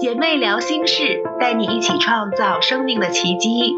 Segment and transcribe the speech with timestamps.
[0.00, 3.74] 姐妹聊心事，带你一起创造生命的奇迹。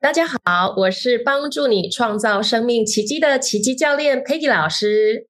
[0.00, 5.28] 大家好，我是帮助你创造生命奇迹的奇迹教练 Peggy 老师。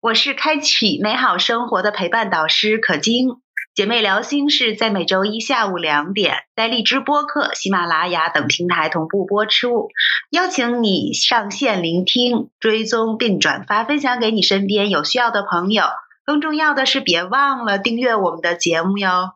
[0.00, 3.28] 我是开启美好生活的陪伴导师可晶。
[3.74, 9.88] 姐妹聊心事在每周一下午两点，在荔枝播客、喜马拉雅等平台同步播出。
[10.30, 15.84] 邀请你上线聆听、追踪并转发分享给你身边有需要的朋友。
[16.24, 19.34] 更重要的是，别忘了订阅我们的节目哟。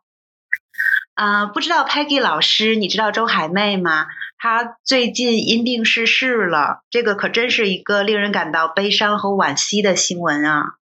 [1.15, 4.07] 啊，不知道 Peggy 老师，你知道周海媚吗？
[4.39, 10.77] 她最近因病逝世了，这个可真是一个令人感到悲伤和惋惜的新闻啊！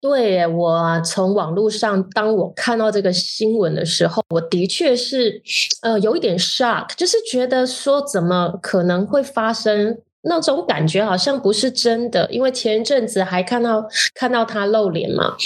[0.00, 5.40] 对我从网络上，当我看到这个新闻的时候，我的确是
[5.82, 9.98] 呃有一点 shock，就是觉得说怎么可能会发生。
[10.24, 15.36] 那种感觉好像不是真的，因为前一阵子还看到看到他露脸嘛，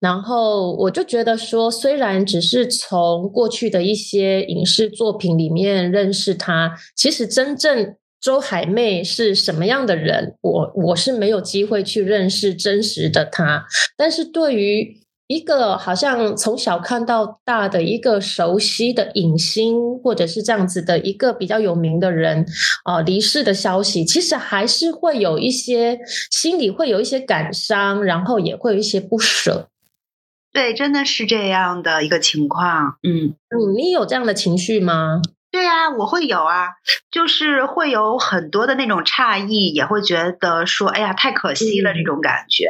[0.00, 15.00] 然后我就觉得说，虽然只是从过去的一些影视作品里面认识他，其实真正周海媚是什么样的人，我我是没有机会去认识真实的他，但是对于。
[15.30, 22.44] 一个好像从小看到大的一个熟悉的影星，或者是这样子的一个比较有名的人
[22.82, 26.00] 啊离世的消息，其实还是会有一些
[26.32, 29.68] 心里会有一些感伤，然后也会有一些不舍。
[30.52, 32.96] 对，真的是这样的一个情况。
[33.04, 35.22] 嗯嗯，你有这样的情绪吗？
[35.50, 36.68] 对呀，我会有啊，
[37.10, 42.68] 就是会有很多的那种诧异，也会觉得说，哎呀，太可惜了这种感觉。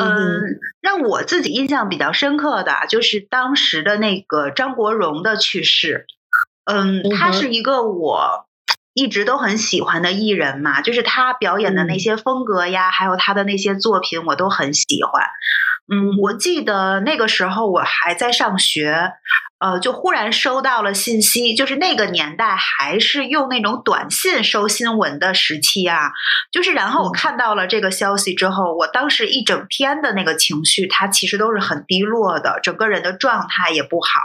[0.00, 6.06] 嗯，让我自己印象比较深刻的就是当时的那个张国荣的去世。
[6.64, 8.46] 嗯，他是一个我
[8.94, 15.24] 一直都很喜欢的艺人嘛，就是他表演的那些风格呀，还有他的那些作品，我都很喜欢。
[15.90, 19.12] 嗯，我记得那个时候我还在上学。
[19.62, 26.10] 呃，就忽然收到了信息，就是那个年代还是用那种短信收新闻的时期啊，
[26.50, 34.20] 就是然后我看到了这个消息之后，我当时一整天的那个情绪，它其实都是很低落的，整个人的状态也不好。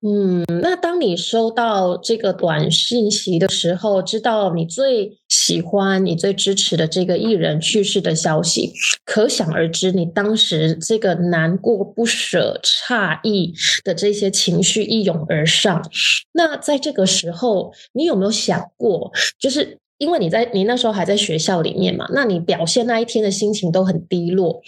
[0.00, 8.72] 嗯，那当你收到这个短信息的时候，知道你最喜欢、你最支持的这个艺人去世的消息，
[9.04, 13.54] 可想而知，你当时这个难过、不舍、诧异
[13.84, 15.88] 的这些情绪一涌而上。
[16.32, 24.60] 那在这个时候，你有没有想过，就是因为你在你那时候还在学校里面嘛，那你表现那一天的心情都很低落。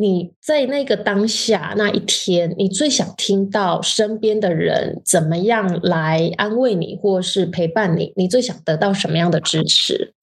[0.00, 8.14] 你在那个当下那一天，你最想听到身边的人怎么样来安慰你，或是陪伴你？
[8.16, 10.14] 你最想得到什么样的支持？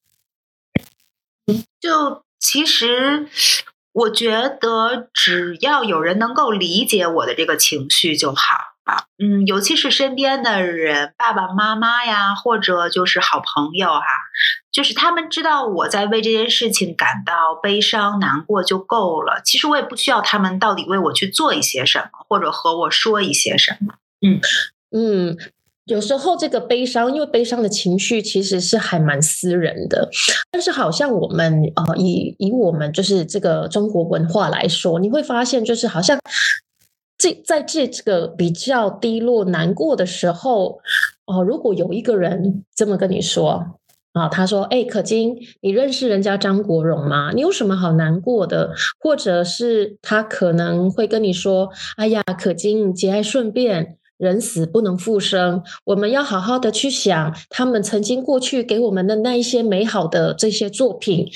[1.79, 3.27] 就其实，
[3.91, 8.43] 我觉得只要有人能够理解我的这个情绪就好。
[9.21, 14.01] 嗯，尤其是身边的人，爸爸妈妈呀，或者就是好朋友哈，
[14.77, 19.41] 就是他们知道我在为这件事情感到悲伤难过就够了。
[19.43, 23.95] 其实我也不需要他们到底为我去做一些什么，或者和我说一些什么。
[24.21, 24.39] 嗯
[24.91, 25.37] 嗯，
[25.85, 30.07] 有时候这个悲伤，因为悲伤的情绪其实是还蛮私人的，
[30.51, 36.19] 但是好像我们呃，以以我们就是这个中国文化来说，你会发现就是好像。
[37.19, 40.77] 这在这这个比较低落、难过的时候，
[41.25, 43.79] 哦，如果有一个人这么跟你说
[44.17, 47.31] 啊，他说：“哎，可金，你认识人家张国荣吗？
[47.33, 61.27] 你有什么好难过的？”或者是他可能会跟你说：“哎呀，可金，节哀顺变。”人死不能复生，我们要好好的去想他们曾经过去给我们的那一些美好的这些作品。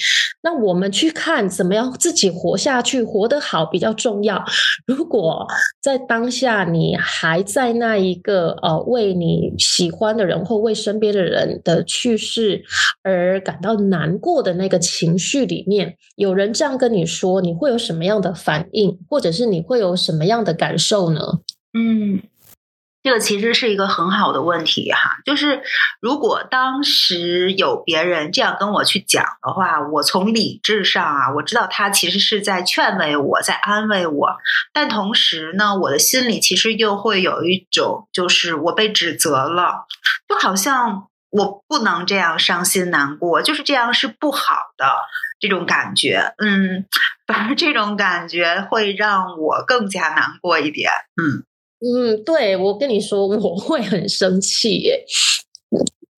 [0.44, 4.44] 那我们去看怎么样自己活下去，活得好比较重要。
[4.88, 5.46] 如果
[5.80, 12.64] 在当下你还在那一个呃为你喜欢的人或为身边的人的去世
[13.04, 21.22] 而感到难过的那个情绪里面，有人这样跟你说，你会有什么样的反应，或者是你会有什么样的感受呢？
[21.78, 22.24] 嗯。
[23.04, 25.64] 这个其实是一个很好的问题哈，就是
[26.00, 34.38] 如果当时有别人这样跟我去讲的话，我从理智上啊，我知道他其实是在劝慰我，在安慰我，
[34.72, 39.88] 但同时呢，我的心里其实又会有一种，就是我被指责了，
[40.30, 44.86] 就好像我不能这样伤心难过，就是这样是不好的
[45.40, 46.86] 这种感觉，嗯，
[47.26, 51.46] 反而这种感觉会让我更加难过一点，嗯。
[51.82, 55.04] 嗯，对，我跟你说，我 会很生气耶。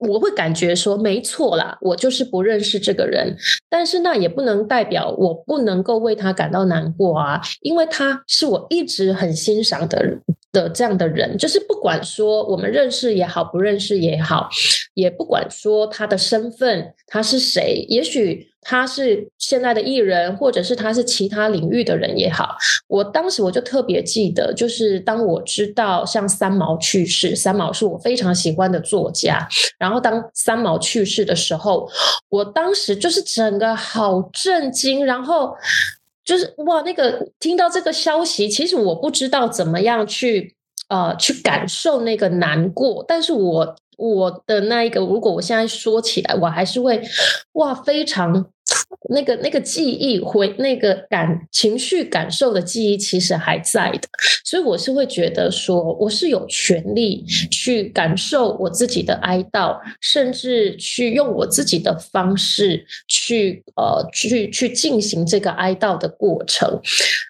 [0.10, 3.38] 我会感觉说没错啦，我就是不认识这个人，
[3.70, 10.20] 但是那也不能代表我不能够为他感到难过啊，因为他是我一直很欣赏的
[10.52, 14.50] 的这样的人，就是不管说我们认识也好，不认识也好，
[14.96, 18.53] 也不管说他的身份他是谁，也许。
[18.64, 22.56] 他是现在的艺人，或者是他是其他领域的人也好，
[22.88, 31.90] 我当时我就特别记得，就是当我知道像三毛去世，三毛是我非常喜欢的作家，然后当三毛去世的时候，
[32.30, 35.56] 我当时就是整个好震惊，然后
[36.26, 40.56] 就是哇，那个听到这个消息，其实我不知道怎么样去
[40.88, 47.02] 呃去感受那个难过，但是我我的那一个，如果我现在说起来，我还是会
[47.54, 48.46] 哇非常。
[49.10, 54.08] 那个那个记忆回那个感情绪感受的记忆其实还在的，
[54.44, 66.80] 所以我是会觉得说我是有权利去感受我自己的哀悼，甚至去用我自己的方式去呃去去进行这个哀悼的过程。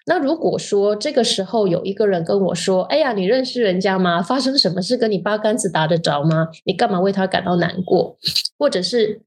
[0.06, 4.22] 那如果说这个时候有一个人跟我说：“哎呀，你认识人家吗？
[4.22, 6.48] 发生什么事跟你八竿子打得着吗？
[6.64, 8.16] 你干嘛为他感到难过？”
[8.58, 9.22] 或者是。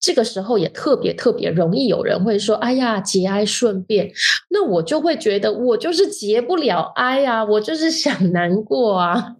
[0.00, 4.10] 这个时候也特别特别容易有人会说：“哎呀，节哀顺变。”
[4.50, 9.36] 那我就会觉得我就是节不了哀呀，我就是想难过啊。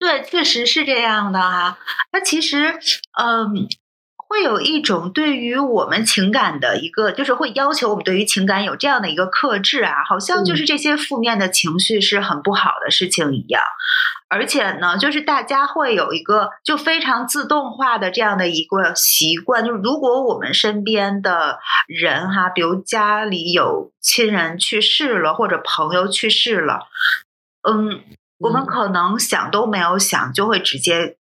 [0.00, 1.78] 对，确实是这样的哈。
[2.12, 2.56] 那其实，
[3.20, 3.68] 嗯。
[4.28, 13.62] 会有一种对于我们情感的一个，就是会要求我们对于情感有这样的一个克制啊，好像就是这些负面的情绪是很不好的事情一样。
[14.28, 26.88] 而且呢，就是大家会有一个就非常自动化的这样的一个习惯，就是如果我们身边的人哈，比如家里有亲人去世了，或者朋友去世了，
[27.68, 28.00] 嗯，
[28.38, 31.16] 我们可能想都没有想，就会直接。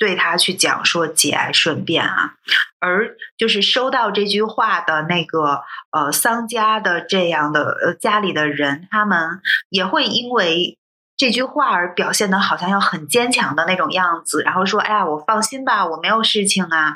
[0.00, 2.36] 对他去讲说节哀顺变啊，
[2.78, 10.78] 而就是收到这句话的那个呃丧家的这样的呃家里的人，他们也会因为
[11.18, 16.94] 这句话而表现的好像要很坚强的那种样子，然后说哎呀我放心吧，我没有事情啊，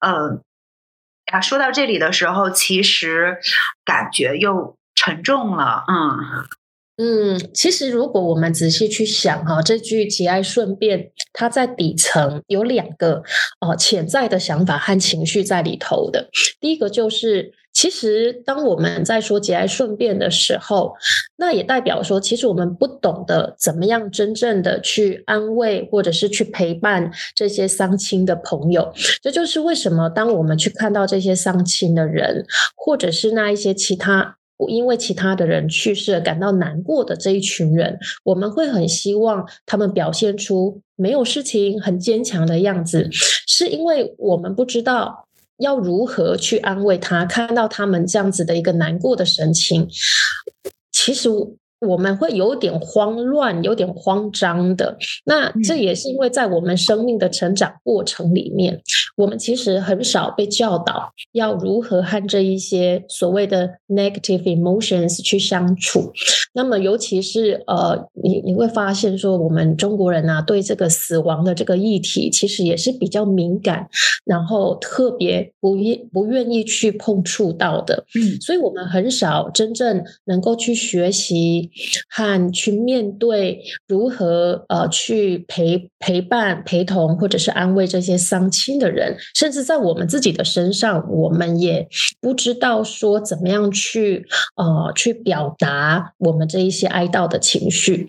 [0.00, 0.42] 嗯
[1.30, 3.36] 呀说到这里的时候，其实
[3.84, 6.48] 感觉又沉重了，嗯。
[7.00, 13.22] 嗯，其实如果我们仔细去想哈，这句节哀顺变，它在底层有两个
[13.60, 16.28] 哦潜在的想法和情绪在里头的。
[16.60, 20.92] 第一个就是，其实当我们在说节哀顺变的时候，
[21.36, 28.92] 那也代表说，其实我们不懂得怎么样真正的去安慰或者是去陪伴这些丧亲的朋友。
[29.22, 34.34] 这就是为什么当我们去看到这些丧亲的人，或者是那一些其他。
[34.68, 45.28] 因为其他的人去世感到难过的这一群人，我们会很希望他们表现出没有事情、很坚强的样子，是因为我们不知道
[45.58, 47.24] 要如何去安慰他。
[47.24, 49.88] 看到他们这样子的一个难过的神情，
[50.90, 51.28] 其实。
[51.80, 54.96] 我们会有点慌乱，有点慌张的。
[55.24, 58.80] 那这也是因为在我们生命的成长过程里面，
[59.16, 66.12] 我们其实很少被教导要如何和这一些所谓的 negative emotions 去相处。
[66.52, 73.88] 那么，尤其是呃，你你会发现说，我们中国人啊，对这个死亡的这个议题，其实也是比较敏感，
[74.24, 78.04] 然后特别不愿不愿意去碰触到的。
[78.16, 81.67] 嗯，所以我们很少真正能够去学习。
[82.08, 91.88] 和去面对如何呃去陪陪伴陪同或者是安慰这些丧亲的人，甚至在我们自己的身上，我们也
[92.20, 94.26] 不知道说怎么样去
[94.56, 98.08] 呃去表达我们这一些哀悼的情绪。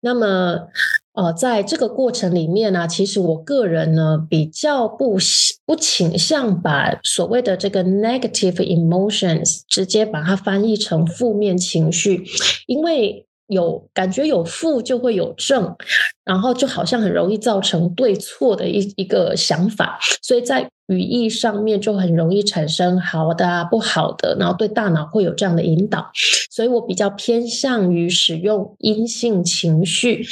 [0.00, 0.68] 那么
[1.16, 5.18] 呃在这个过程里面呢，其实我个人呢比较不
[5.64, 12.24] 不倾向把所谓的这个 negative emotions 直接把它翻译成负面情绪，
[12.66, 13.26] 因为。
[13.48, 15.76] 有感觉有负就会有正，
[16.24, 26.10] 然后就好像很容易造成对错的一一个想法，所以在语义上面就很容易产生好的啊不好的，然后对大脑会有这样的引导，
[26.50, 30.24] 所以我比较偏向于使用阴性情绪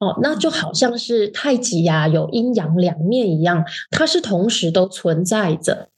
[0.00, 5.88] 哦，那就好像是太极呀有阴阳两面一样，它是同时都存在着。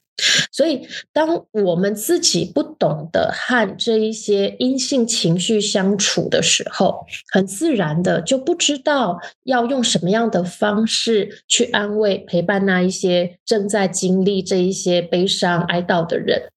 [0.51, 16.51] 所以，当我们自己不懂得和这一些阴性情绪相处的时候，很自然的就不知道要用什么样的方式去安慰、陪伴那一些正在经历这一些悲伤、哀悼的人。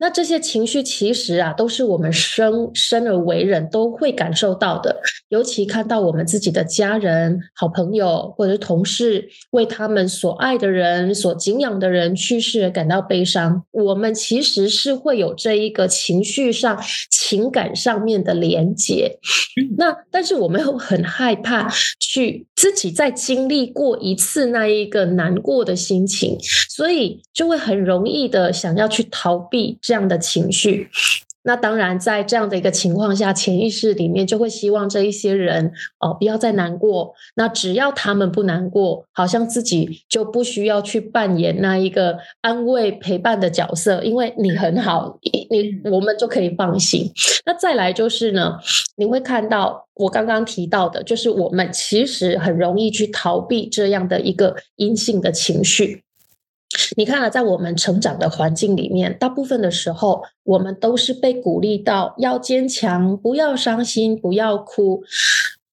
[0.00, 5.00] 那这些情绪其实啊，都是我们生生而为人都会感受到的。
[5.28, 16.80] 尤其看到我们自己的家人、好朋友或者同事为他们所爱的人、所敬仰的人去世而感到悲伤，我们其实是会有这一个情绪上、
[17.28, 19.18] 情感上面的连接。
[19.76, 21.68] 那但是我们又很害怕
[22.00, 26.38] 去自己再经历过一次那一个难过的心情，
[26.70, 29.78] 所以就会很容易的想要去逃避。
[29.82, 30.88] 这样的情绪，
[31.42, 37.14] 那当然在这样的一个情况下，潜意识里面就会希望这一些人哦不要再难过。
[37.36, 47.10] 那只要他们不难过，好像自己就不需要去扮演那一个安慰陪伴的角色，因为你很好，你我们就可以放心。
[47.46, 48.58] 那再来就是呢，
[48.96, 56.02] 你会看到我刚刚提到的，就是我们其实很容易去逃避这样的一个阴性的情绪。
[56.96, 65.02] 你看啊，在我们成长的环境里面，大部分的时候，我们都是被鼓励到要坚强，不要伤心，不要哭。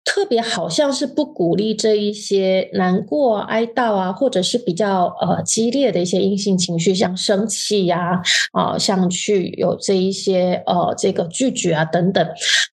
[0.06, 8.22] 特别好像是不鼓励这一些难过、哀悼啊，或者是比较呃激烈的一些阴性情绪，像生气呀
[8.54, 12.26] 啊，像去有这一些呃这个拒绝啊等等。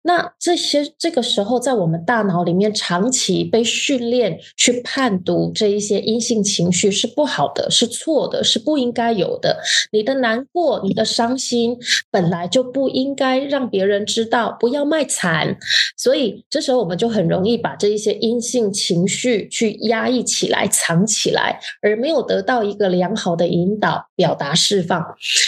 [0.03, 9.59] 那这些这个时候，在我们大脑里面长期被训练去判读这一些阴性情绪是不好的，是错的，是不应该有的。
[9.91, 11.79] 你的难过、你的伤心
[12.11, 15.57] 本来就不应该让别人知道，不要卖惨。
[15.97, 17.22] 所以这时候我们就很。
[17.23, 25.01] 很容易把这一些阴性情绪去压抑起来、藏起来，而没有得到一个良好的引导、表达、释放，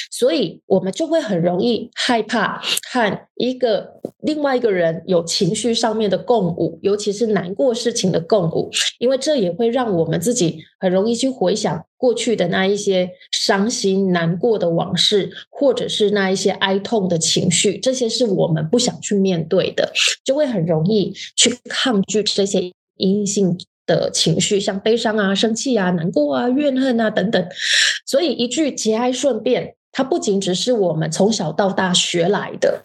[0.08, 2.62] 所以我们就会很容易害怕
[2.92, 19.90] 和一个另外一个人有情绪上面的共舞，尤其是难过事情的共舞，因为这也会让我们自己很容易去回想过去的那一些伤心、难过的往事，或者是那一些哀痛的情绪，这些是我们不想去面对的，
[20.22, 21.54] 就会很容易去。
[21.66, 27.48] 抗拒这些阴性的情绪，像悲伤啊、生气啊、难过啊、怨恨啊等等。
[28.04, 32.84] 所以一句节哀顺变，它不仅只是我们从小到大学来的，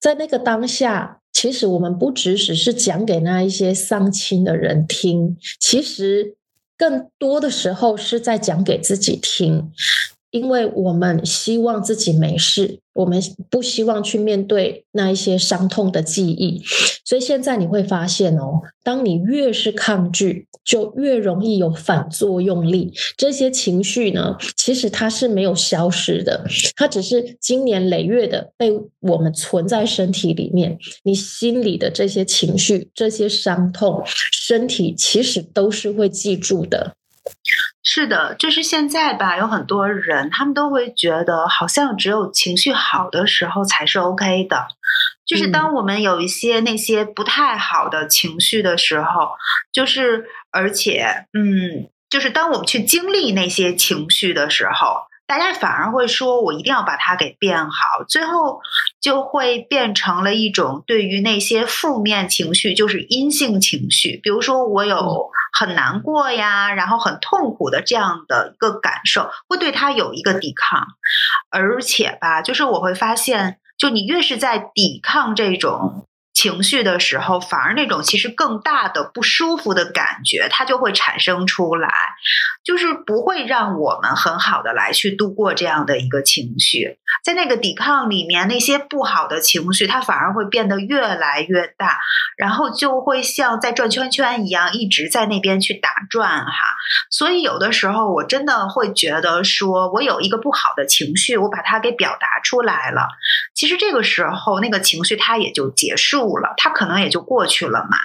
[0.00, 6.35] 在那个当下，其实我们不只只是讲给那一些丧亲的人听，其实
[6.76, 9.72] 更多的时候是在讲给自己听。
[10.36, 16.62] 因为我们希望自己没事，我们不希望去面对那一些伤痛的记忆，
[17.06, 22.92] 所以现在你会发现哦，当你越是抗拒，就越容易有反作用力。
[23.16, 26.44] 这些情绪呢，其实它是没有消失的，
[26.76, 30.78] 它只是经年累月的被我们存在身体里面。
[31.04, 36.94] 你心里的这些情绪、这些伤痛，身体其实都是会记住的。
[37.88, 44.66] 是的，就是现在吧，有很多人，他们都会觉得好像只有情绪好的时候才是 OK 的。
[45.24, 49.30] 就是当我们有一些那些不太好的情绪的时候，
[49.72, 55.06] 就是而且，嗯，就是当我们去经历那些情绪的时候。
[55.28, 58.60] 大家反而会说，我一定要把它给变好，最后
[59.06, 64.18] 就会变成了一种对于那些负面情绪，就是阴性情绪。
[64.20, 70.88] 比如说，我有很难过呀，然后很痛苦的这样的一个感受，会对它有一个抵抗。
[71.50, 76.04] 而且吧，就是我会发现，就你越是在抵抗这种。
[76.36, 81.90] 情绪的时候，反而那种其实更大的不舒服的感觉，它就会产生出来，
[82.62, 86.98] 就是不会让我们很好的来去度过这样的一个情绪。
[87.24, 91.98] 在那个抵抗里面，那些不好的情绪，它反而会变得越来越大，
[92.36, 96.52] 然后就会像在转圈圈一样，一直在那边去打转哈。
[97.10, 103.08] 所以有的时候，我真的会觉得，说我有一个不好的情绪，我把它给表达出来了，
[103.54, 106.25] 其实这个时候那个情绪它也就结束。
[106.38, 107.96] 了，他可能也就过去了嘛。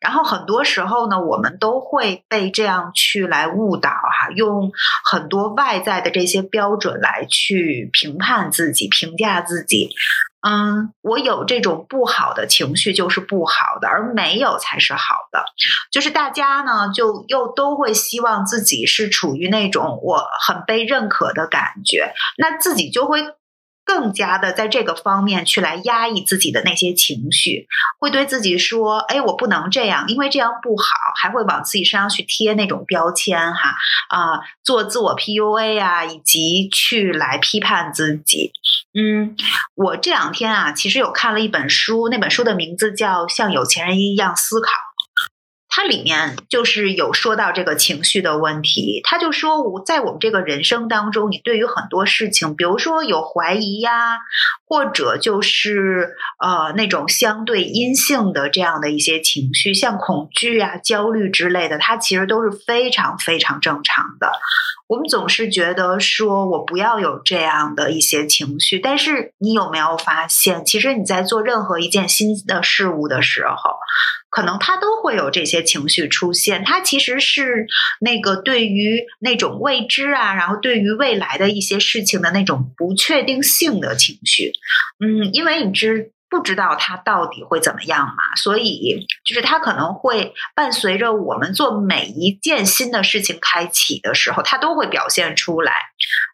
[0.00, 4.72] 然后很多时候呢，我们都会被这样去来误导哈，用
[5.04, 9.90] 很多外在的这些标准来去评判自己、评价自己。
[10.42, 15.44] 嗯，我有这种不好的情绪就是不好的，而没有才是好的。
[15.92, 23.34] 就是大家呢，就又都会希望自己是处于那种我很被认可的感觉，那自己就会。
[23.92, 27.66] 更加的在这个方面去来压抑自己的那些情绪，
[27.98, 30.84] 会对自己说：“哎，我不能这样，因为这样不好。”
[31.20, 33.74] 还会往自己身上去贴那种标签，哈
[34.10, 38.52] 啊，做自我 PUA 啊，以及去来批判自己。
[38.94, 39.36] 嗯，
[39.74, 44.70] 我这两天啊，其实有看了一本书，那本书的名字叫《像有钱人一样思考》。
[45.70, 49.00] 它里面就是有说到这个情绪的问题。
[49.04, 54.18] 他就说，我在我们这个人生当中，你对于很多事情，比如说有怀疑呀，
[54.66, 64.32] 或者就是呃那种相对阴性的这样的一些情绪，像恐惧啊、焦虑之类的，它其实都是非常非常正常的。
[64.88, 73.76] 我们总是觉得说我不要有这样的一些情绪，但是你有没有发现，其实你在做任何一件新的事物的时候，
[74.30, 76.64] 可能他都会有这些情绪出现。
[76.64, 77.66] 他其实是
[78.00, 84.52] 那个对于那种未知啊，然后对于未来的一些事情的那种不确定性的情绪。
[85.04, 86.12] 嗯，因为你知。
[86.32, 95.72] 不知道它到底会怎么样嘛，所以就是它可能会伴随着我们做每一件新的事情开启的时候，它都会表现出来。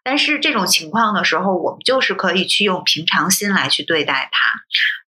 [0.03, 4.59] 但是这种情况的时候，我们就是可以去用平常心来去对待它。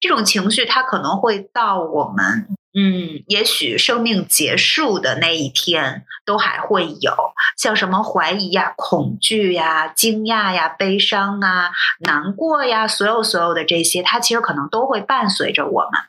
[0.00, 2.48] 这种情绪它可能会到我们。
[2.78, 7.12] 嗯，也许生命结束的那一天都还会有，
[7.56, 16.00] 像什么怀疑呀、恐惧呀、惊讶呀、悲伤啊、难过呀，所有所有的这些，它其实可能都会伴随着我们，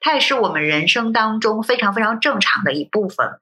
[0.00, 3.38] 它也是我们人生当中非常非常正常的一部分嘛。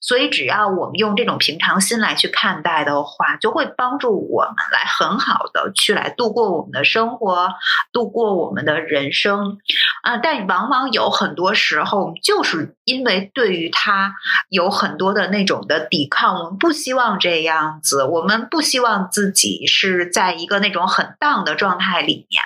[0.00, 7.48] 所以，只要我们用这种平常心来去看待的话，就会帮助我们来很好的去来度过我们的生活，
[7.92, 9.58] 度过我们的人生
[10.02, 10.18] 啊。
[10.18, 14.14] 但往往有很多时候，就是因为对于它
[14.48, 22.42] 有很多的那种的抵抗，我们不希望这样子，我们不希望自己是在一个那种很荡的状态里面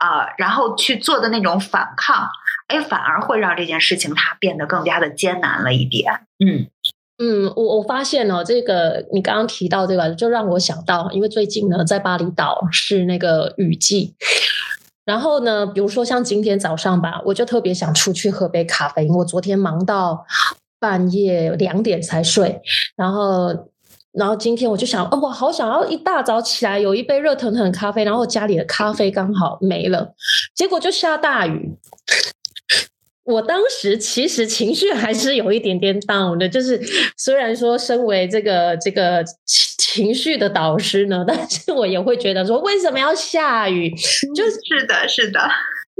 [0.00, 2.28] 啊，然后去做的那种反抗。
[2.66, 6.12] 哎，反而会让这件事情它变得更加的艰难了一点。
[6.44, 6.68] 嗯
[7.18, 14.14] 嗯，我我发现哦，这个你刚刚提到这个，就让我想到，因为最近呢，在巴厘岛是那个雨季，
[15.04, 20.24] 然后呢，比如说像今天早上吧，我就特别想出去喝杯咖啡，因为我昨天忙到
[20.78, 22.62] 半夜两点才睡，
[22.96, 23.69] 然后
[24.12, 30.14] 然后今天我就想，哦，我好想要一大早起来有一杯热腾腾的咖啡，然后家里的咖啡刚好没了，
[30.54, 31.76] 结果就下大雨。
[33.22, 36.80] 我当时其实情绪还是有一点点 down 的，就是
[37.16, 39.22] 虽然说身为这个这个
[39.78, 43.94] 情绪的导师呢，但是我也会觉得说，为什么要下雨？
[44.34, 45.40] 就是的，是的。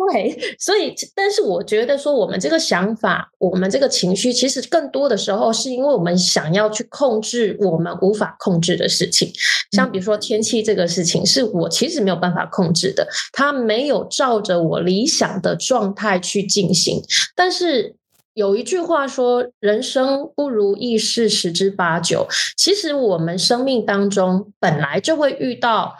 [0.08, 9.30] 对， 所以，但是我觉得说，我们这个想法，我们这个情绪，其实更多的时候是因为我们想要去控制我们无法控制的事情，
[9.72, 17.02] 像比如说天气这个事情，是我其实没有办法控制的，它没有照着我理想的状态去进行。
[17.36, 17.96] 但是
[18.32, 25.94] 有一句话说，人生不如意事十之八九，其实我们生命当中本来就会遇到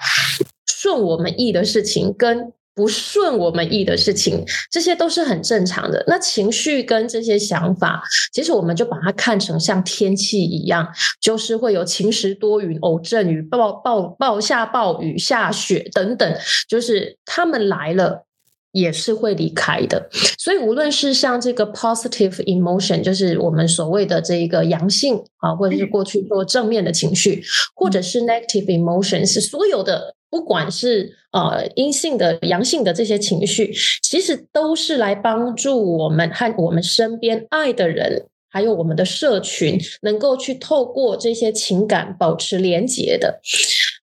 [0.66, 2.52] 顺我们意的事情，跟。
[2.80, 6.02] 不顺我们意的事情，这些都是很正常的。
[6.06, 10.88] 那情绪跟这些想法，其实我们就把它看成像天气一样，
[11.20, 16.34] 就是会有晴时多云、偶阵雨、暴暴暴下暴雨、下雪等等，
[16.66, 18.24] 就是他们来了
[18.72, 20.08] 也是会离开的。
[20.38, 27.42] 所以无论是像这个 positive emotion，就是我们所谓的这一个阳性啊，或者是过去做正面的情绪，
[27.74, 30.16] 或者是 negative emotion，是所有的。
[30.30, 43.40] 不管是呃阴性的、阳性的这些情绪，其实都是来帮助我们和我们身边爱的人，还有我们的社群，能够去透过这些情感保持连结的。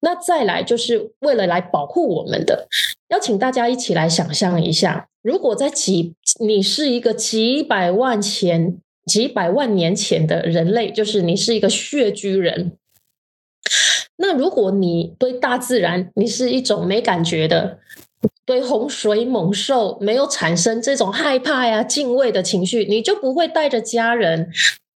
[0.02, 2.68] 那再来就是为了来保护我们的，
[3.10, 12.74] 邀请大家一起来想象一下，如果在几你是一个几百万前、几百万年前的人类，就是你是一个穴居人。
[14.18, 17.80] 那如果你对大自然你是一种没感觉的，
[18.46, 24.50] 对洪水猛兽没有产生这种害怕呀、敬畏的情绪，你就不会带着家人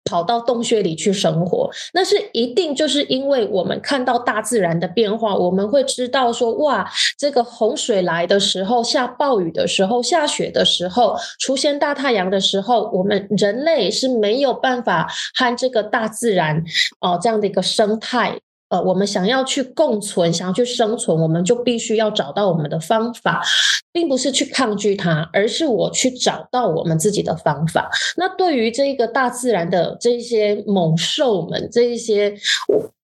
[0.05, 1.69] 跑到洞穴里去生活。
[1.93, 16.63] 那是一定就是因为我们看到大自然的变化，我们会知道说，哇，这个洪水来的时候、下暴雨的时候、下雪的时候、出现大太阳的时候，我们人类是没有办法和这个大自然
[16.99, 18.39] 哦这样的一个生态。
[18.71, 23.43] 呃，我们想要去共存，想要去生存，我们就必须要找到我们的方法，
[23.91, 27.91] 并不是去抗拒它，而是我去找到我们自己的方法。
[28.17, 32.33] 那对于这个大自然的这一些猛兽们，这一些。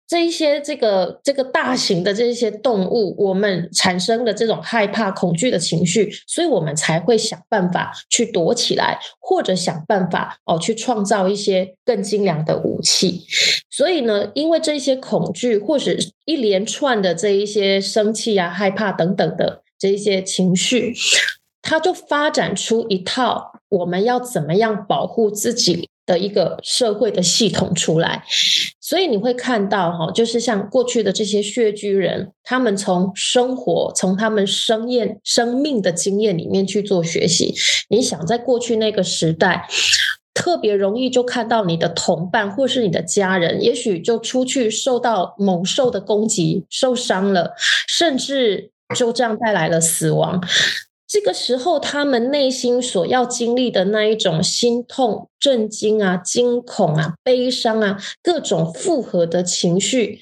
[0.08, 13.26] 这一些这个这个大型的这些动物，我们产生的这种害怕、恐惧的情绪，所以我们才会想办法去躲起来，或者想办法哦去创造一些更精良的武器。
[13.72, 20.94] 所以呢，因为这些恐惧，或者一连串的这一些生气啊、害怕等等的这一些情绪，
[21.64, 25.90] 它就发展出一套我们要怎么样保护自己。
[26.08, 28.24] 的一个社会的系统出来，
[28.88, 37.52] 所以你会看到哈，就是像过去的这些血居人，他们从生活、从他们生验生命的经验里面去做学习。
[37.90, 39.68] 你想，在过去那个时代，
[40.36, 47.56] 特别容易就看到你的同伴或是你的家人，也许就出去受到猛兽的攻击，受伤了，
[47.88, 50.40] 甚至就这样带来了死亡。
[51.16, 60.20] 这个时候，他们内心所要经历的那一种心痛、震惊啊、惊恐啊、悲伤啊，各种复合的情绪。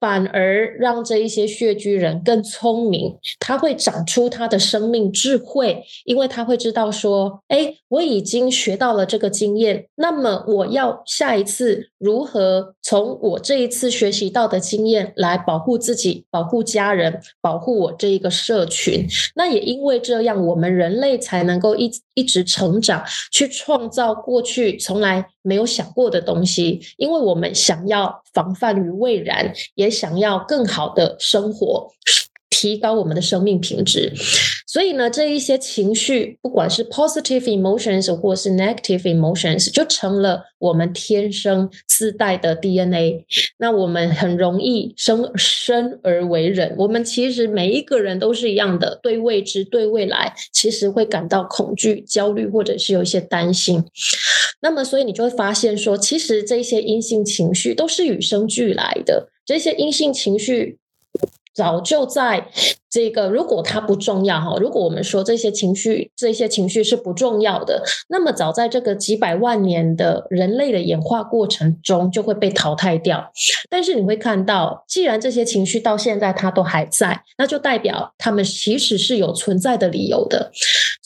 [0.00, 19.06] 反而让这一些血居人更聪明，他会长出他的生命智慧，因为他会知道说：“哎，我已经学到了这个经验，那么我要下一次如何从我这一次学习到的经验来保护自己、保护家人、保护我这一个社群？
[19.34, 31.90] 那也因为这样，我们人类才能够一一直成长，去创造过去从来。”没有想过的东西，因为我们想要防范于未然，也想要更好的生活。
[32.56, 34.10] 提高我们的生命品质，
[34.66, 43.26] 所以呢，这一些情绪，不管是 positive emotions 或是 negative emotions，就成了我们天生自带的 DNA。
[43.58, 53.84] 那我们很容易生生而为人，我们其实每一个人都是一样的，对未知、对未来，其实会感到恐惧、焦虑，或者是有一些担心。
[54.62, 60.78] 那么，所以你就会发现说，其实这些阴性情绪都是与生俱来的，这些阴性情绪。
[61.56, 62.48] 早就在
[62.90, 73.32] 这个，如果它不重要哈，如果我们说这些情绪，这些情绪是不重要的，那么早在这个几百万年的人类的演化过程中就会被淘汰掉。
[73.70, 80.52] 但是你会看到，既然这些情绪到现在它都还在，那就代表它们其实是有存在的理由的。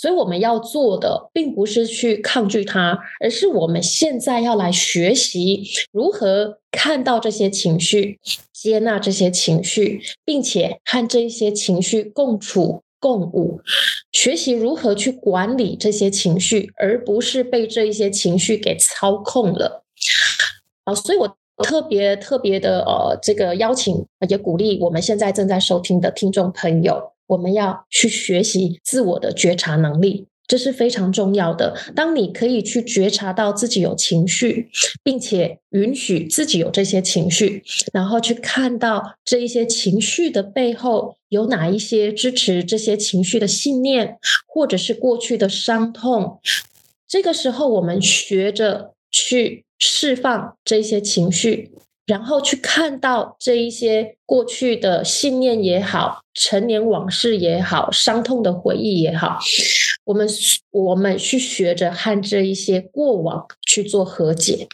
[0.01, 8.19] 所以我们要做的，并不是去抗拒它，而是我们现在要来学习如何看到这些情绪。
[8.55, 13.61] 接纳这些情绪，并且和这些情绪共处共舞，
[14.13, 19.83] 学习如何去管理这些情绪，而不是被这一些情绪给操控了。
[20.85, 30.27] 好，所以我特别特别的呃，这个邀请也鼓励我们现在正在收听的听众朋友，我们要去学习自我的觉察能力。
[30.47, 31.77] 这是非常重要的。
[31.95, 34.69] 当你可以去觉察到自己有情绪，
[35.05, 37.63] 并且允许自己有这些情绪，
[37.93, 46.41] 然后去看到这一些情绪的背后有哪一些支持这些情绪的信念，或者是过去的伤痛。
[47.07, 51.71] 这个时候，我们学着去释放这些情绪。
[52.11, 59.39] 然后去看到这一些过去的信念也好，陈年往事也好，伤痛的回忆也好，
[60.07, 60.29] 我们
[60.73, 64.67] 我们去学着和这一些过往去做和解。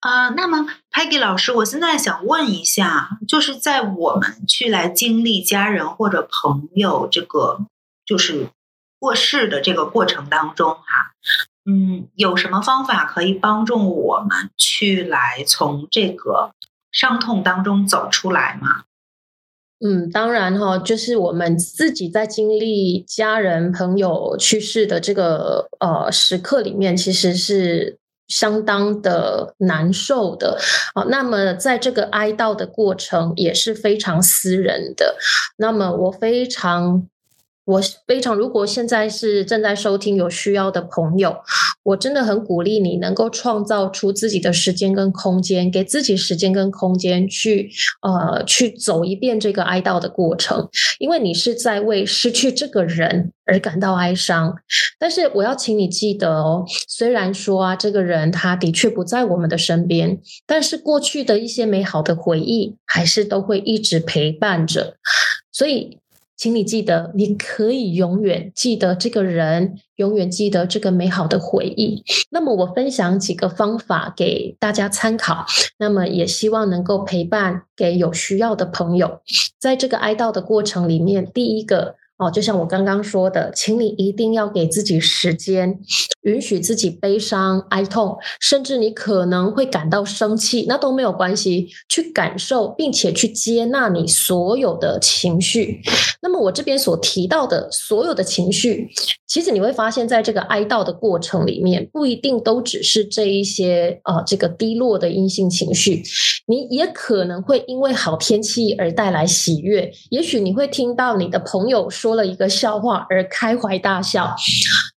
[0.00, 7.60] 啊，那么 Peggy 老师，我现在想问一下，就是在我们去来经历家人或者朋友这个
[8.06, 8.48] 就是
[8.98, 11.11] 过世的这个过程当中，哈。
[11.64, 16.50] 嗯，有什么方法可以帮助我们去来从这个
[16.90, 18.82] 伤痛当中走出来吗？
[19.78, 30.58] 嗯，当然哈，就是我们自己在经历家人朋友去世的这个呃时刻里面，其实是相当的难受的
[30.96, 31.04] 好。
[31.04, 35.16] 那么在这个哀悼的过程也是非常私人的。
[35.58, 37.06] 那么我非常。
[37.64, 41.36] 我非常，如果现在是正在收听有需要的朋友，
[41.84, 47.70] 我真的很鼓励你能够创造出自己的时间跟空间，给自己时间跟空间去
[48.02, 54.56] 呃去走一遍这个哀悼的过程，因为你是在为失去这个人而感到哀伤。
[54.98, 64.96] 但是我要请你记得哦，虽然说啊，这个人他的确不在我们的身边，但是过去的一些美好的回忆还是都会一直陪伴着，
[65.52, 65.98] 所以。
[66.42, 72.02] 请你记得，你可以永远记得这个人，永远记得这个美好的回忆。
[72.30, 75.46] 那么，我分享几个方法给大家参考。
[75.78, 79.20] 那么，也希望能够陪伴给有需要的朋友，
[79.60, 81.94] 在这个哀悼的过程里面，第一个。
[82.18, 85.80] 哦，就像我刚刚说的，请你一定要给自己时间，
[86.22, 95.80] 允许自己悲伤、哀痛，甚至你可能会感到生气，那都没有关系，去感受并且去接纳你所有的情绪。
[96.20, 98.88] 那么我这边所提到的所有的情绪，
[99.26, 106.04] 其实你会发现在这个哀悼的过程里面，不一定都只是这一些呃这个低落的阴性情绪，
[106.46, 111.90] 你也可能会因为好天气而带来喜悦，也许你会听到你的朋友。
[111.90, 114.36] 说说了一个笑话而开怀大笑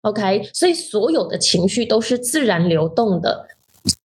[0.02, 3.46] ，OK，所以所有的情绪都是自然流动的。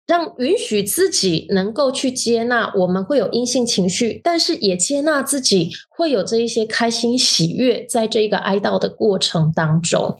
[0.08, 10.16] 让允许自己能够去接纳，我们会有阴性情绪，但是也接纳自己会有这一些开心喜悦，在这个哀悼的过程当中。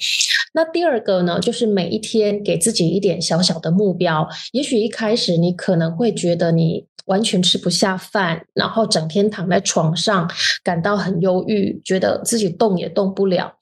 [0.55, 4.29] 那第二个呢，就是每一天给自己一点小小的目标。
[4.53, 10.31] 也许一开始你可能会觉得你完全吃不下饭，然后整天躺在床上，
[10.63, 13.55] 感到很忧郁，觉得自己动也动不了。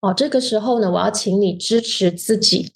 [0.00, 2.72] 哦，这个时候呢，我要请你支持自己。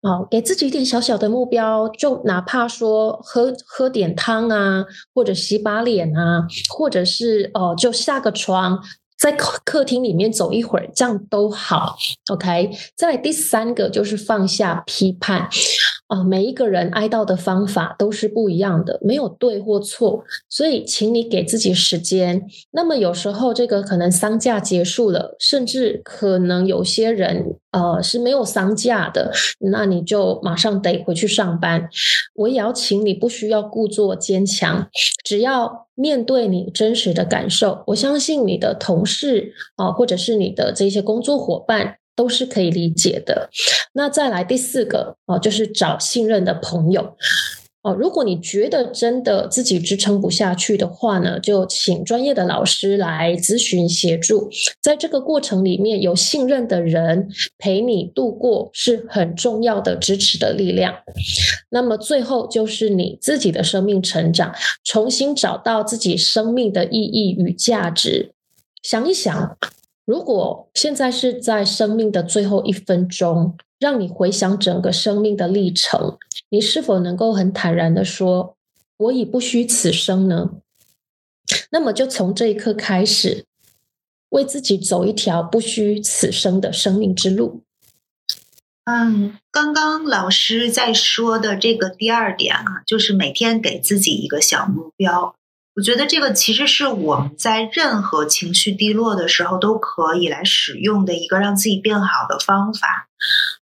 [0.00, 8.78] 哦，给自己一点小小的目标，就哪怕说喝喝点汤啊，或者洗把脸啊，或者是哦，就下个床，
[9.18, 11.96] 在客客厅里面走一会儿，这样都好。
[12.30, 15.48] OK，再来第三个就是放下批判。
[16.08, 22.48] 啊，每一个人哀悼的方法都是不一样的，没有对或错，所以请你给自己时间。
[22.70, 31.88] 那么有时候这个可能丧假结束了，甚至可能有些人呃是没有丧假的，那你就马上得回去上班。
[32.34, 34.88] 我也要请你不需要故作坚强，
[35.22, 41.97] 只要面对你真实的感受，我相信你的同事啊，或者是你的这些工作伙伴。
[42.18, 43.48] 都是可以理解的。
[43.92, 47.14] 那再来第四个哦，就是找信任的朋友
[47.82, 47.94] 哦。
[47.94, 54.50] 如果你觉得真的自己支撑不下去的话呢，就请专业的老师来咨询协助。
[54.82, 60.92] 在这个过程里面，有信任的人陪你度过是很重要的支持的力量。
[61.70, 64.52] 那么最后就是你自己的生命成长，
[64.82, 68.32] 重新找到自己生命的意义与价值。
[68.82, 69.56] 想一想。
[70.08, 76.16] 如果现在是在生命的最后一分钟，让你回想整个生命的历程，
[76.48, 78.56] 你是否能够很坦然的说
[78.96, 80.52] ：“我已不虚此生呢？”
[81.70, 83.44] 那么就从这一刻开始，
[84.30, 87.60] 为自己走一条不虚此生的生命之路。
[88.84, 95.34] 嗯，刚刚老师在说的这个第二点啊，就是每天给自己一个小目标。
[95.78, 103.08] 我觉得这个其实是我们在任何情绪低落的时候都可以来使用的一个让自己变好的方法。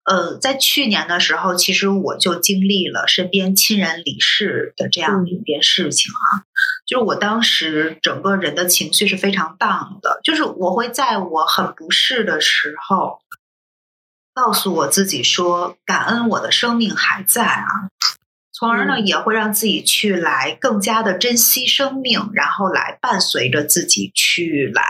[0.05, 6.47] 呃，在去年的时候，其实我就经历了身边亲人离世的这样的一件事情啊，
[6.85, 13.19] 就是我当时整个人的情绪是非常荡的，就是我会在我很不适的时候，
[14.33, 17.67] 告诉我自己说，感恩我的生命还在啊。
[18.57, 24.81] 从而呢，也会让自己去来更加的珍惜生命，然后来伴随着自己去来，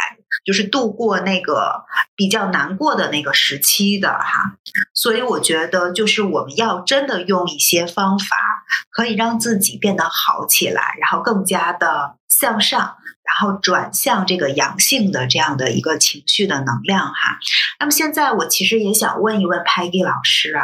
[0.46, 1.84] 就是度过那个
[2.16, 4.58] 比较难过的那个时期的哈。
[4.94, 8.38] 所以我觉得，就是我们要真的用一些方法，
[8.90, 17.38] 可以让自己变得好起来，然后更加的向上，然后转向这个阳性的这样的一个情绪的能量哈。
[17.82, 20.64] 那么现在我其实也想问一问 Peggy 老师啊。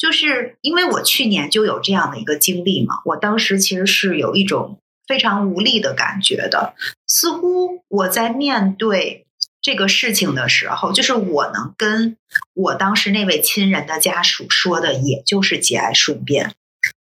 [0.00, 6.72] 就是因为我去年就有这样的一个经历嘛，我当时其实是有一种非常无力的感觉的，
[7.06, 9.26] 似乎我在面对
[9.60, 12.16] 这个事情的时候，就是我能跟
[12.54, 16.54] 我当时那位亲人的家属说的，也就是节哀顺变。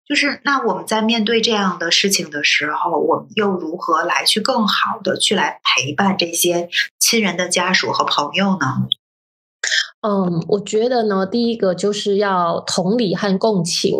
[0.06, 8.88] 就是那我们在面对这样的事情的时候，我们又如何来去更好的去来陪伴这些亲人的家属和朋友呢？
[10.02, 13.95] 嗯，我觉得呢，第一个就是要同理和共情。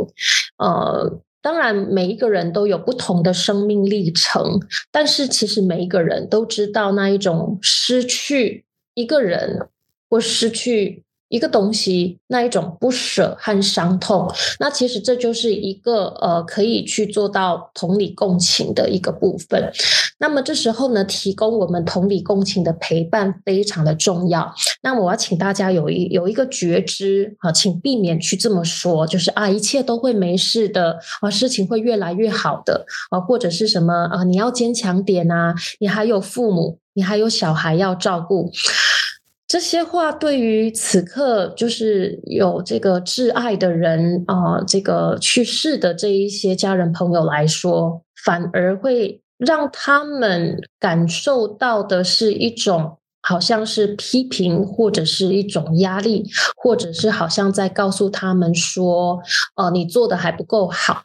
[0.58, 4.60] 呃，当然每一个人都有不同的生命历程，
[4.92, 9.70] 但是其实每一个人都知道那一种失去一个人
[10.10, 11.03] 或失去。
[11.34, 19.72] 一个东西，那一种不舍和伤痛，那其实这就是一个呃，可以去做到同理共情的一个部分。
[20.20, 24.54] 那么这时候呢，提供我们同理共情的陪伴非常的重要。
[24.84, 38.52] 那我要请大家有一有一个觉知啊，请避免去这么说，就是啊，一切都会没事的啊，事情会越来越好的啊，或者是什么啊，你要坚强点啊，你还有父母，你还有小孩要照顾。
[39.54, 59.22] 这些话对于此刻就是有这个挚爱的人啊，这个去世的这一些家人朋友来说，反而会让他们感受到的是一种好像是批评，或者是一种压力，或者是好像在告诉他们说
[59.56, 61.04] ：“哦，你做的还不够好。”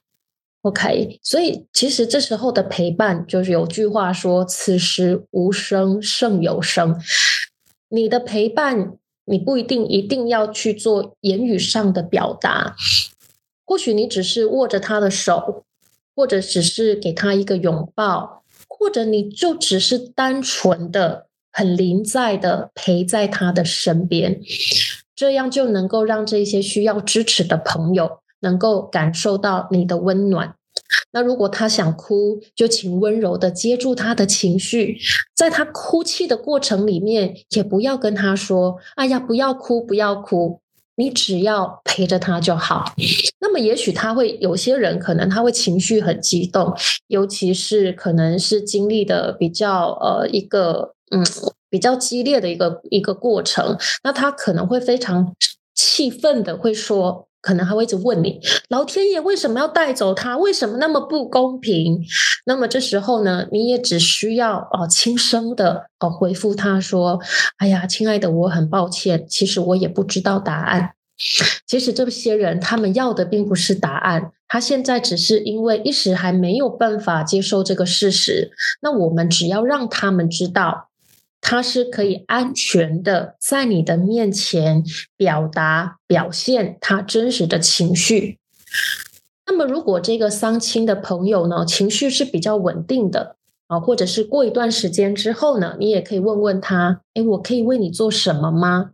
[0.65, 6.99] OK，所以其实这时候的陪伴，就是有句话说：“此时无声胜有声。”
[7.89, 12.77] 你的陪伴，你不一定一定要去做言语上的表达，
[13.65, 15.65] 或许你只是握着他的手，
[16.15, 24.41] 或者只是给他一个拥抱，或者你就只是单纯的很临在的陪在他的身边。
[25.15, 30.55] 这样就能够让这些需要支持的朋友能够感受到你的温暖。
[31.13, 34.99] 那如果他想哭，就请温柔的接住他的情绪，
[35.35, 40.61] 在他哭泣的过程里面，也不要跟他说：“哎呀，不要哭，不要哭。”
[40.97, 42.93] 你只要陪着他就好。
[43.41, 46.75] 那么，也许他会有些人可能他会情绪很激动，
[47.07, 51.25] 尤其是可能是经历的比较呃一个嗯
[51.71, 55.37] 比较激烈的一个一个过程，那他可能会非常
[55.73, 57.28] 气愤的会说。
[57.41, 60.37] 可能还会一直问你，老天爷为什么要带走他？
[60.37, 62.01] 为什么那么不公平？
[62.47, 67.21] 那么这时候呢，你也只需要哦轻声的哦回复他说
[67.59, 70.91] ：“哎呀，亲爱的，我很抱歉，其实我也不知道答案。
[71.67, 78.51] 其实这些人他们要的并不是答案，他现在只是因为一时还没有办法接受这个事实。
[78.83, 80.88] 那我们只要让他们知道。”
[81.41, 84.83] 他是可以安全的在你的面前
[85.17, 88.39] 表达、表现他真实的情绪。
[89.47, 93.37] 那么，如果这个丧亲的朋友呢，情绪是比较稳定的
[93.69, 98.91] 啊，或者是过一段时间之后呢，你也可以问问他：“哎，我可以为你做什么吗？”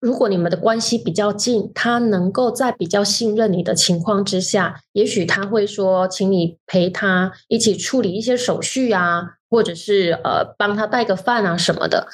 [0.00, 12.06] 如果你们的关系比较近，他能够在比较信任你的情况之下，也许他会说：“请你陪他一起处理一些手续啊。”或者是呃帮他带个饭啊什么的，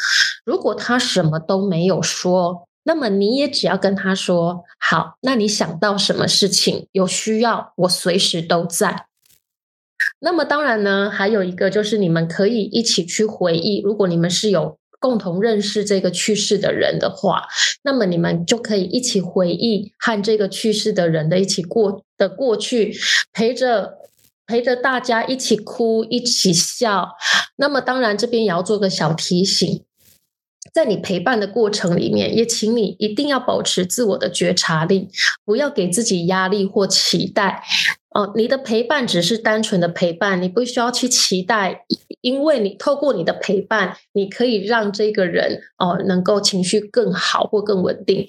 [0.44, 9.05] 如果他什么都没有说，那么你也只要跟他说好，那你想到什么事情有需要，我随时都在。
[10.20, 17.46] 那么当然呢，还有一个就是你们可以一起去回忆，如果你们是有共同认识这个去世的人的话，
[17.83, 22.96] 那么你们就可以一起回忆和这个去世的人的一起过的过去，
[23.33, 23.99] 陪着。
[24.46, 27.11] 陪着大家一起哭，一起笑。
[27.56, 29.85] 那么，当然这边也要做个小提醒，
[30.72, 35.09] 在你陪伴的过程里面，也请你一定要保持自我的觉察力，
[35.44, 37.62] 不要给自己压力或期待。
[38.11, 41.85] 哦，你的陪伴只是单纯的陪伴，你不需要去期待，
[42.22, 48.26] 因为你透过你的陪伴，你可以让这个人哦能够情绪更好或更稳定。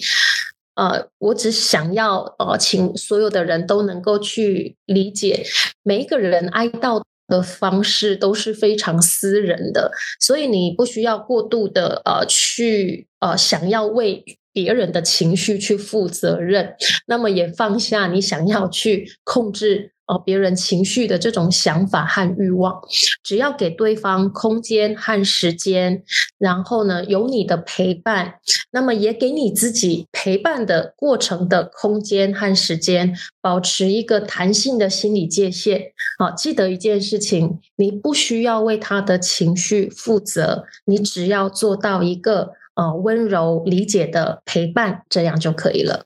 [0.78, 5.44] 呃，我只想要呃，请所有的人都能够去理解，
[5.84, 14.24] 每一个人哀悼的方式都是非常私人的，所以你不需要过度的呃去呃想要为
[14.58, 16.74] 别人的情绪去负责任，
[17.06, 19.91] 那么也放下你想要去控制。
[20.08, 22.80] 哦，别人情绪的这种想法和欲望，
[23.22, 26.02] 只要给对方空间和时间，
[26.38, 28.36] 然后呢，有你的陪伴，
[28.72, 35.91] 那么也给你自己陪伴的过程的空间和时间，保持一个弹性的心理界限。
[36.17, 46.06] 好，记得一件事情，你不需要为他的情绪负责，你只要做到一个呃温柔理解的陪伴，这样就可以了。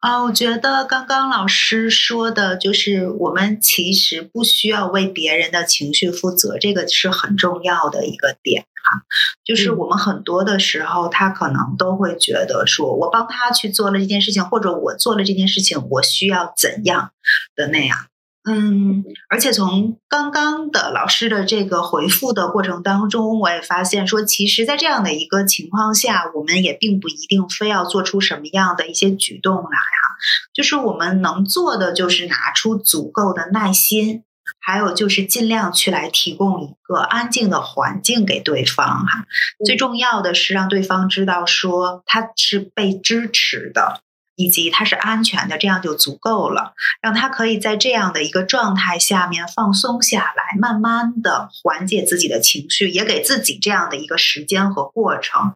[0.00, 9.02] 啊，我觉得刚刚老师说的，就是我们其实不需要为别人的情绪负责，这个是很重要的一个点哈。
[9.44, 17.10] 就是我们很多的时候，他可能都会觉得说，我帮他去做了这件事情，或者我做了这件事情，我需要怎样
[17.54, 18.06] 的那样。
[18.48, 30.16] 嗯，而且从刚刚的老师的这个回复的过程当中，我也发现说，其实，在这样的一个情况下，我们也并不一定非要做出什么样的一些举动来哈。
[30.54, 34.22] 就是我们能做的，就是拿出足够的耐心，
[34.60, 39.26] 还有就是尽量去来提供一个安静的环境给对方哈。
[39.64, 44.02] 最重要的是让对方知道说他是被支持的。
[44.36, 55.54] 以及他是安全的，这样就足够了，让他可以在这样的一个状态下面放松下来，慢慢的缓解自己的情绪，也给自己这样的一个时间和过程。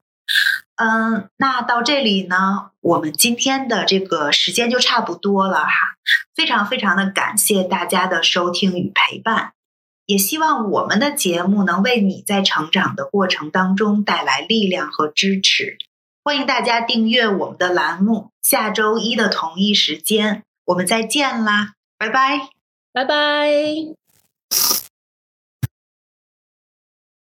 [0.77, 5.75] 嗯，那到这里呢，我们今天的这个时间就差不多了哈，
[6.35, 9.53] 非常非常的感谢大家的收听与陪伴，
[10.07, 15.77] 也希望我们的节目能为你在成长的过程当中带来力量和支持。
[16.31, 22.51] 欢迎大家订阅我们的栏目，下周一的同一时间，我们再见啦，拜拜，
[22.93, 24.00] 拜拜。